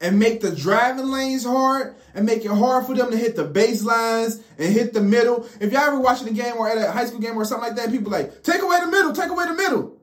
[0.00, 3.48] and make the driving lanes hard and make it hard for them to hit the
[3.48, 5.48] baselines and hit the middle.
[5.60, 7.76] If y'all ever watching a game or at a high school game or something like
[7.76, 9.98] that, people like, take away the middle, take away the middle.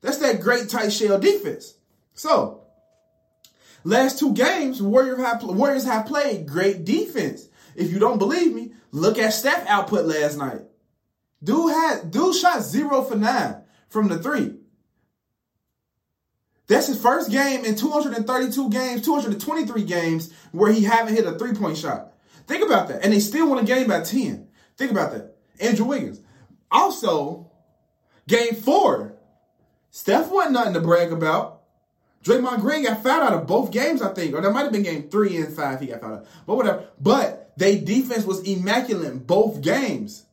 [0.00, 1.74] That's that great tight shell defense.
[2.14, 2.62] So,
[3.84, 7.48] last two games, Warriors have, Warriors have played great defense.
[7.74, 10.62] If you don't believe me, look at Steph output last night.
[11.42, 14.59] Dude had dude shot zero for nine from the three.
[16.70, 21.52] That's his first game in 232 games, 223 games where he haven't hit a three
[21.52, 22.12] point shot.
[22.46, 23.02] Think about that.
[23.02, 24.46] And they still won a game by 10.
[24.76, 25.36] Think about that.
[25.58, 26.20] Andrew Wiggins.
[26.70, 27.50] Also,
[28.28, 29.16] game four,
[29.90, 31.62] Steph wasn't nothing to brag about.
[32.22, 34.36] Draymond Green got fouled out of both games, I think.
[34.36, 36.26] Or that might have been game three and five he got fouled out.
[36.46, 36.84] But whatever.
[37.00, 40.24] But they defense was immaculate in both games.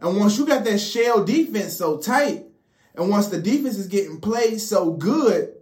[0.00, 2.46] And once you got that shell defense so tight,
[2.96, 5.54] and once the defense is getting played so good,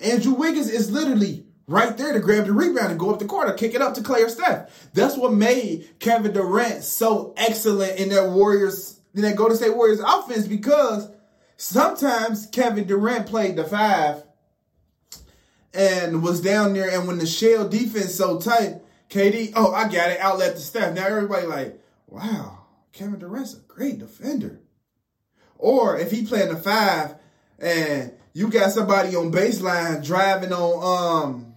[0.00, 3.48] Andrew Wiggins is literally right there to grab the rebound and go up the court
[3.48, 4.90] or kick it up to Clay or Steph.
[4.92, 10.00] That's what made Kevin Durant so excellent in that Warriors, in that Golden State Warriors
[10.00, 11.08] offense because
[11.56, 14.24] sometimes Kevin Durant played the five
[15.72, 20.10] and was down there, and when the shell defense so tight, KD, oh, I got
[20.10, 20.94] it, outlet to Steph.
[20.94, 24.60] Now everybody like, wow, Kevin Durant's a great defender.
[25.58, 27.14] Or if he playing the five
[27.58, 31.54] and you got somebody on baseline driving on um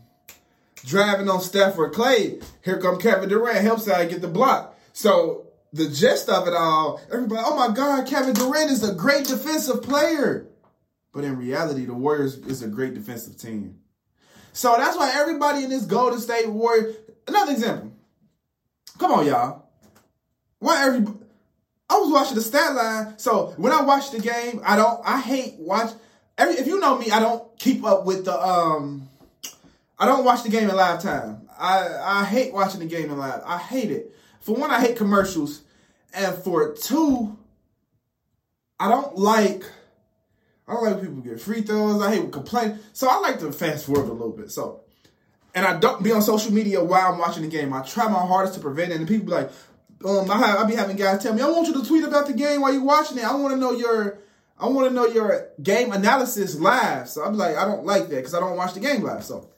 [0.85, 2.39] driving on Stafford Clay.
[2.63, 4.77] Here come Kevin Durant, helps out get the block.
[4.93, 9.25] So the gist of it all, everybody, oh my God, Kevin Durant is a great
[9.25, 10.47] defensive player.
[11.13, 13.79] But in reality, the Warriors is a great defensive team.
[14.51, 16.93] So that's why everybody in this Golden State Warrior.
[17.27, 17.91] Another example.
[18.99, 19.65] Come on, y'all.
[20.59, 21.17] Why everybody?
[21.89, 23.17] I was watching the stat line.
[23.19, 25.01] So when I watch the game, I don't.
[25.05, 25.91] I hate watch.
[26.37, 29.09] Every if you know me, I don't keep up with the um.
[29.99, 31.47] I don't watch the game in live time.
[31.57, 33.41] I I hate watching the game in live.
[33.45, 34.13] I hate it.
[34.41, 35.61] For one, I hate commercials,
[36.13, 37.37] and for two,
[38.79, 39.63] I don't like.
[40.67, 42.01] I don't like people get free throws.
[42.01, 42.79] I hate complain.
[42.93, 44.49] So I like to fast forward a little bit.
[44.49, 44.81] So,
[45.53, 47.73] and I don't be on social media while I'm watching the game.
[47.73, 48.95] I try my hardest to prevent it.
[48.95, 49.51] And people be like,
[50.05, 52.27] um, I have, I be having guys tell me, I want you to tweet about
[52.27, 53.25] the game while you're watching it.
[53.25, 54.19] I want to know your,
[54.63, 57.09] I want to know your game analysis live.
[57.09, 59.21] So I'm like, I don't like that because I don't watch the game live.
[59.21, 59.49] So,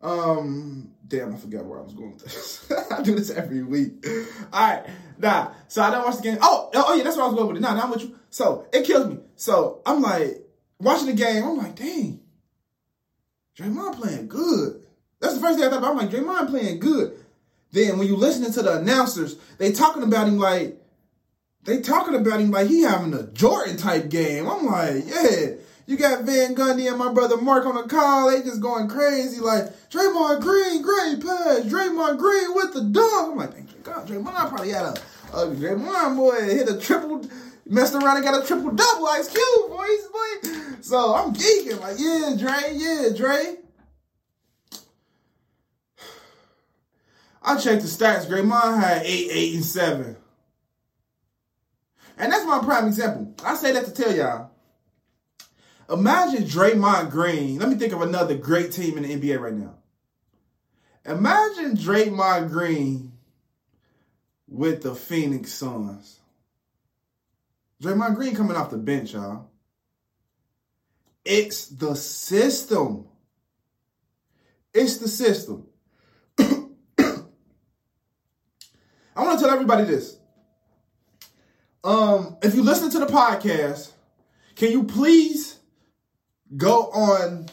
[0.00, 2.72] um, damn, I forgot where I was going with this.
[2.90, 4.02] I do this every week.
[4.50, 4.86] All right,
[5.18, 5.50] nah.
[5.68, 6.38] So I don't watch the game.
[6.40, 7.60] Oh, oh yeah, that's what I was going with it.
[7.60, 8.18] Nah, not with you.
[8.30, 9.18] So it kills me.
[9.36, 10.40] So I'm like
[10.78, 11.44] watching the game.
[11.44, 12.20] I'm like, dang,
[13.58, 14.86] Draymond playing good.
[15.20, 15.90] That's the first thing I thought about.
[15.90, 17.12] I'm like, Draymond playing good.
[17.72, 20.79] Then when you listening to the announcers, they talking about him like
[21.64, 24.48] they talking about him like he having a Jordan type game.
[24.48, 25.54] I'm like, yeah.
[25.86, 28.30] You got Van Gundy and my brother Mark on the call.
[28.30, 31.64] They just going crazy like Draymond Green, great pass.
[31.64, 33.32] Draymond Green with the dunk.
[33.32, 34.94] I'm like, thank God, Draymond probably had a,
[35.32, 37.28] a Draymond boy hit a triple,
[37.66, 39.06] messed around and got a triple double.
[39.08, 40.76] Ice Cube, boys, boy.
[40.80, 43.56] So I'm geeking like, yeah, Dre, yeah, Dre.
[47.42, 48.26] I checked the stats.
[48.26, 50.16] Draymond had eight, eight, and seven.
[52.20, 53.34] And that's my prime example.
[53.42, 54.50] I say that to tell y'all.
[55.88, 57.58] Imagine Draymond Green.
[57.58, 59.74] Let me think of another great team in the NBA right now.
[61.06, 63.12] Imagine Draymond Green
[64.46, 66.20] with the Phoenix Suns.
[67.82, 69.48] Draymond Green coming off the bench, y'all.
[71.24, 73.06] It's the system.
[74.74, 75.66] It's the system.
[76.38, 76.52] I
[79.16, 80.19] want to tell everybody this.
[81.82, 83.90] Um, if you listen to the podcast,
[84.54, 85.58] can you please
[86.56, 87.48] go on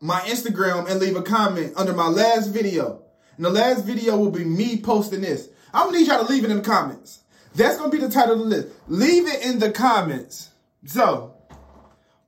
[0.00, 3.02] my Instagram and leave a comment under my last video?
[3.36, 5.48] And the last video will be me posting this.
[5.74, 7.20] I'm gonna need y'all to leave it in the comments.
[7.54, 8.68] That's gonna be the title of the list.
[8.86, 10.50] Leave it in the comments.
[10.84, 11.34] So,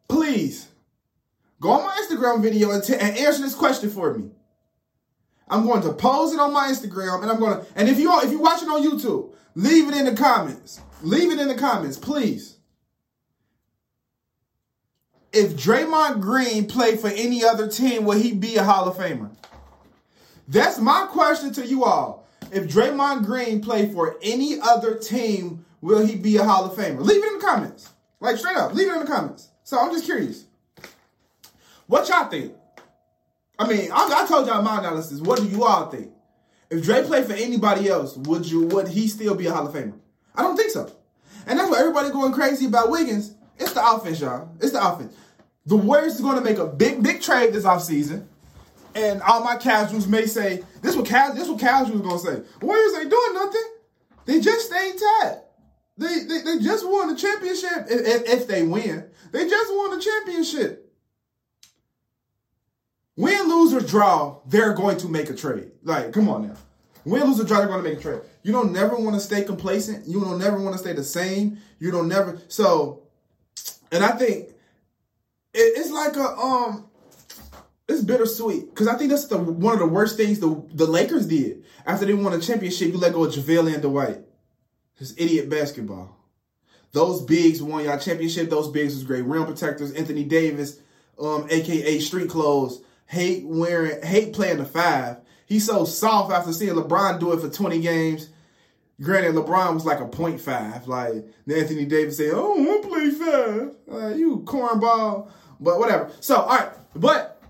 [0.09, 0.69] please
[1.61, 4.31] go on my Instagram video and, t- and answer this question for me.
[5.49, 7.67] I'm going to pose it on my Instagram, and I'm to.
[7.77, 10.81] And if you if you're watching on YouTube, leave it in the comments.
[11.03, 12.57] Leave it in the comments, please.
[15.33, 19.31] If Draymond Green played for any other team, will he be a Hall of Famer?
[20.47, 22.27] That's my question to you all.
[22.53, 27.01] If Draymond Green played for any other team, will he be a Hall of Famer?
[27.01, 27.93] Leave it in the comments.
[28.21, 29.49] Like straight up, leave it in the comments.
[29.65, 30.45] So I'm just curious.
[31.87, 32.55] What y'all think?
[33.59, 35.21] I mean, I, I told y'all my analysis.
[35.21, 36.11] What do you all think?
[36.75, 39.73] If Dre played for anybody else, would you would he still be a Hall of
[39.73, 39.95] Famer?
[40.35, 40.91] I don't think so.
[41.47, 43.35] And that's why everybody going crazy about Wiggins.
[43.59, 44.49] It's the offense, y'all.
[44.61, 45.15] It's the offense.
[45.67, 48.27] the Warriors is going to make a big, big trade this offseason.
[48.97, 52.43] And all my casuals may say, this what cas- this what casuals gonna say.
[52.61, 53.69] Warriors ain't doing nothing.
[54.25, 55.43] They just stayed tied.
[55.97, 57.87] They, they they just won the championship.
[57.89, 60.84] If, if, if they win, they just won the championship.
[63.75, 65.71] Lose, or draw, they're going to make a trade.
[65.83, 66.57] Like, come on now.
[67.05, 68.21] Win, lose, or draw, they're going to make a trade.
[68.43, 70.07] You don't never want to stay complacent.
[70.07, 71.59] You don't never want to stay the same.
[71.79, 72.41] You don't never.
[72.49, 73.03] So,
[73.91, 74.49] and I think
[75.55, 76.87] it, it's like a um,
[77.89, 81.27] it's bittersweet because I think that's the one of the worst things the the Lakers
[81.27, 82.93] did after they won a championship.
[82.93, 84.21] You let go of JaVale and Dwight.
[84.99, 86.17] This idiot basketball.
[86.93, 88.49] Those bigs won y'all championship.
[88.49, 89.25] Those bigs was great.
[89.25, 89.93] Rim protectors.
[89.93, 90.79] Anthony Davis,
[91.19, 92.83] um, aka street clothes.
[93.07, 95.19] Hate wearing, hate playing the five.
[95.47, 98.31] He's so soft after seeing LeBron do it for 20 games.
[99.01, 100.87] Granted, LeBron was like a point five.
[100.87, 103.77] Like Anthony Davis said, "Oh, I want to play five.
[103.91, 106.11] Uh, you cornball." But whatever.
[106.21, 106.71] So, all right.
[106.95, 107.43] But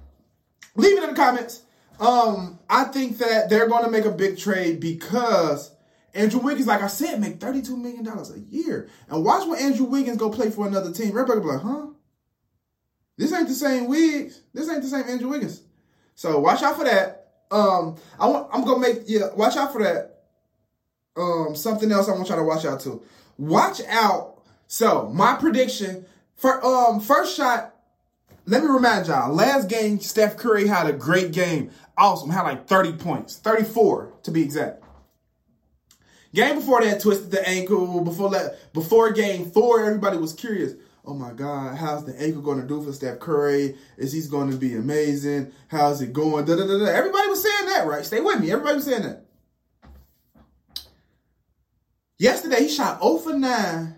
[0.74, 1.62] leave it in the comments.
[2.00, 5.70] Um, I think that they're going to make a big trade because
[6.14, 8.88] Andrew Wiggins, like I said, make $32 million a year.
[9.08, 11.08] And watch when Andrew Wiggins go play for another team.
[11.08, 11.86] Everybody be like, huh?
[13.16, 14.42] This ain't the same Wiggs.
[14.52, 15.62] This ain't the same Andrew Wiggins.
[16.14, 17.28] So watch out for that.
[17.50, 20.22] Um, I want I'm gonna make yeah, watch out for that.
[21.16, 23.02] Um, something else I want y'all to watch out to.
[23.38, 24.42] Watch out.
[24.66, 27.70] So my prediction for um first shot.
[28.46, 31.70] Let me remind y'all, last game, Steph Curry had a great game.
[31.96, 32.28] Awesome.
[32.28, 33.36] Had like 30 points.
[33.38, 34.84] 34 to be exact.
[36.34, 38.02] Game before that, twisted the ankle.
[38.02, 40.74] Before that, before game four, everybody was curious.
[41.06, 43.76] Oh my God, how's the ankle going to do for Steph Curry?
[43.98, 45.52] Is he's going to be amazing?
[45.68, 46.46] How's it going?
[46.46, 46.86] Da, da, da, da.
[46.86, 48.06] Everybody was saying that, right?
[48.06, 48.50] Stay with me.
[48.50, 49.26] Everybody was saying that.
[52.18, 53.94] Yesterday, he shot 0 for 9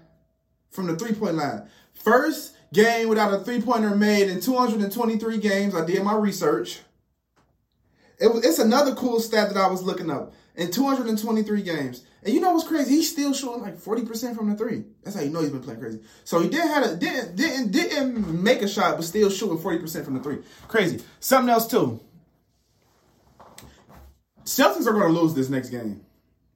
[0.70, 1.68] from the three point line.
[1.94, 5.76] First game without a three pointer made in 223 games.
[5.76, 6.80] I did my research.
[8.18, 10.34] It was, it's another cool stat that I was looking up.
[10.56, 12.04] In 223 games.
[12.26, 12.96] And you know what's crazy?
[12.96, 14.82] He's still shooting like 40% from the three.
[15.04, 16.00] That's how you know he's been playing crazy.
[16.24, 20.04] So he did had a didn't didn't didn't make a shot, but still shooting 40%
[20.04, 20.38] from the three.
[20.66, 21.04] Crazy.
[21.20, 22.00] Something else too.
[24.44, 26.04] Celtics are gonna lose this next game.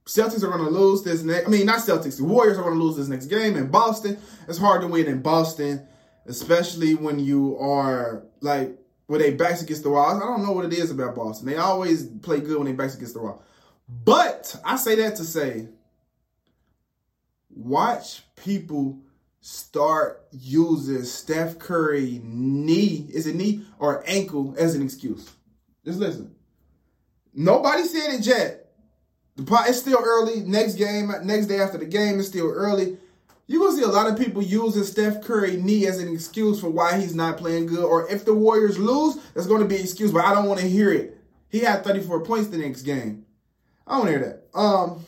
[0.06, 1.46] Celtics are going to lose this next.
[1.46, 2.16] I mean, not Celtics.
[2.16, 4.18] The Warriors are going to lose this next game in Boston.
[4.48, 5.86] It's hard to win in Boston,
[6.26, 10.16] especially when you are like with a backs against the wall.
[10.16, 11.46] I don't know what it is about Boston.
[11.46, 13.44] They always play good when they backs against the wall.
[14.04, 15.68] But I say that to say,
[17.50, 19.00] watch people
[19.40, 25.30] start using Steph Curry knee, is it knee or ankle as an excuse.
[25.84, 26.34] Just listen.
[27.32, 28.72] Nobody said it yet.
[29.38, 30.40] It's still early.
[30.40, 32.98] Next game, next day after the game, it's still early.
[33.46, 36.68] You're gonna see a lot of people using Steph Curry knee as an excuse for
[36.68, 37.84] why he's not playing good.
[37.84, 40.68] Or if the Warriors lose, that's gonna be an excuse, but I don't want to
[40.68, 41.18] hear it.
[41.48, 43.24] He had 34 points the next game.
[43.90, 44.58] I don't hear that.
[44.58, 45.04] Um,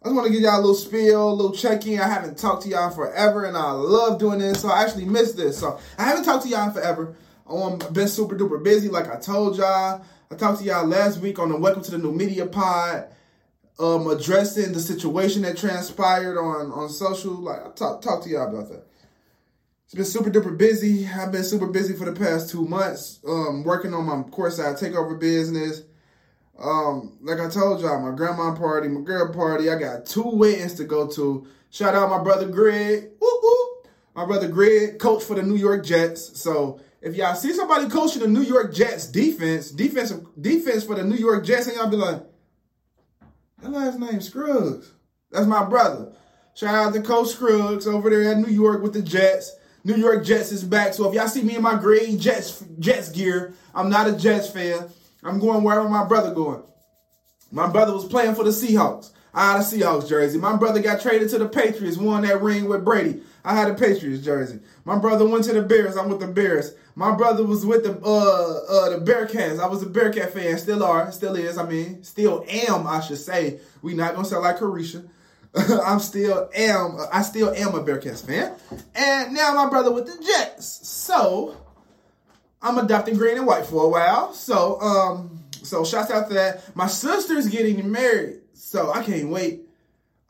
[0.00, 1.98] I just want to give y'all a little spiel, a little check-in.
[1.98, 4.62] I haven't talked to y'all forever, and I love doing this.
[4.62, 5.58] So I actually missed this.
[5.58, 7.16] So I haven't talked to y'all forever.
[7.48, 10.04] Um, been super duper busy, like I told y'all.
[10.30, 13.08] I talked to y'all last week on the Welcome to the New Media Pod,
[13.80, 17.32] um, addressing the situation that transpired on on social.
[17.32, 18.86] Like I talked talk to y'all about that.
[19.86, 21.08] It's been super duper busy.
[21.08, 25.18] I've been super busy for the past two months, um, working on my courtside takeover
[25.18, 25.82] business.
[26.58, 29.70] Um, like I told y'all, my grandma party, my girl party.
[29.70, 31.46] I got two weddings to go to.
[31.70, 33.10] Shout out my brother Greg.
[34.14, 36.40] My brother Greg, coach for the New York Jets.
[36.40, 41.04] So if y'all see somebody coaching the New York Jets defense, defensive defense for the
[41.04, 42.22] New York Jets, and y'all be like,
[43.60, 44.92] that last name Scruggs.
[45.30, 46.12] That's my brother.
[46.54, 49.54] Shout out to Coach Scruggs over there at New York with the Jets.
[49.84, 50.94] New York Jets is back.
[50.94, 54.48] So if y'all see me in my green Jets Jets gear, I'm not a Jets
[54.48, 54.88] fan.
[55.22, 56.62] I'm going wherever my brother going.
[57.50, 59.10] My brother was playing for the Seahawks.
[59.32, 60.38] I had a Seahawks jersey.
[60.38, 63.20] My brother got traded to the Patriots, won that ring with Brady.
[63.44, 64.60] I had a Patriots jersey.
[64.84, 65.96] My brother went to the Bears.
[65.96, 66.74] I'm with the Bears.
[66.94, 69.60] My brother was with the uh uh the Bearcats.
[69.60, 70.56] I was a Bearcat fan.
[70.58, 71.12] Still are.
[71.12, 71.58] Still is.
[71.58, 72.86] I mean, still am.
[72.86, 73.60] I should say.
[73.82, 75.06] We not gonna sound like Carisha.
[75.84, 76.98] I'm still am.
[77.12, 78.54] I still am a Bearcats fan.
[78.94, 80.88] And now my brother with the Jets.
[80.88, 81.56] So
[82.62, 84.32] I'm adopting green and white for a while.
[84.32, 86.76] So um so shouts out to that.
[86.76, 88.40] My sister's getting married.
[88.54, 89.62] So I can't wait.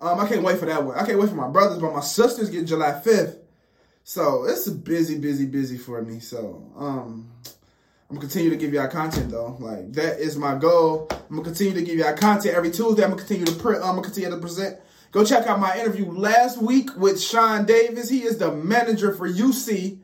[0.01, 0.97] Um, I can't wait for that one.
[0.97, 3.39] I can't wait for my brothers, but my sister's getting July 5th.
[4.05, 6.21] So it's busy, busy, busy for me.
[6.21, 7.31] So um
[8.09, 9.57] I'm gonna continue to give y'all content though.
[9.59, 11.09] Like that is my goal.
[11.11, 13.03] I'm gonna continue to give y'all content every Tuesday.
[13.03, 13.83] I'm gonna continue to print.
[13.83, 14.79] I'm gonna continue to present.
[15.11, 18.09] Go check out my interview last week with Sean Davis.
[18.09, 19.99] He is the manager for UC.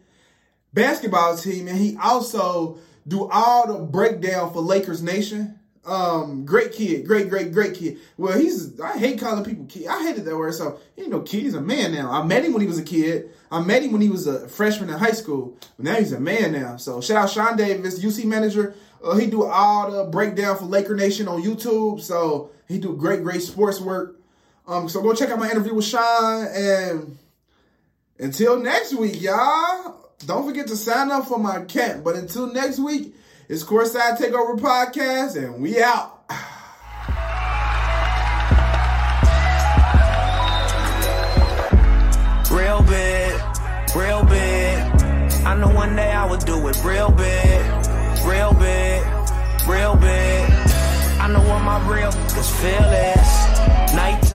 [0.74, 5.58] Basketball team, and he also do all the breakdown for Lakers Nation.
[5.84, 7.98] Um, great kid, great, great, great kid.
[8.16, 9.88] Well, he's I hate calling people kid.
[9.88, 10.54] I hated that word.
[10.54, 11.42] So he ain't no kid.
[11.42, 12.10] He's a man now.
[12.12, 13.30] I met him when he was a kid.
[13.50, 15.58] I met him when he was a freshman in high school.
[15.76, 16.76] But now he's a man now.
[16.76, 18.76] So shout out Sean Davis, UC manager.
[19.02, 22.00] Uh, he do all the breakdown for Laker Nation on YouTube.
[22.00, 24.20] So he do great, great sports work.
[24.68, 26.46] Um, so go check out my interview with Sean.
[26.46, 27.18] And
[28.20, 30.01] until next week, y'all.
[30.26, 32.04] Don't forget to sign up for my camp.
[32.04, 33.14] But until next week,
[33.48, 36.20] it's Courtside Takeover Podcast, and we out.
[42.52, 43.32] Real big,
[43.96, 44.78] real big.
[45.44, 47.60] I know one day I would do it real big,
[48.24, 49.02] real big,
[49.66, 50.50] real big.
[51.18, 53.42] I know what my real is feel is.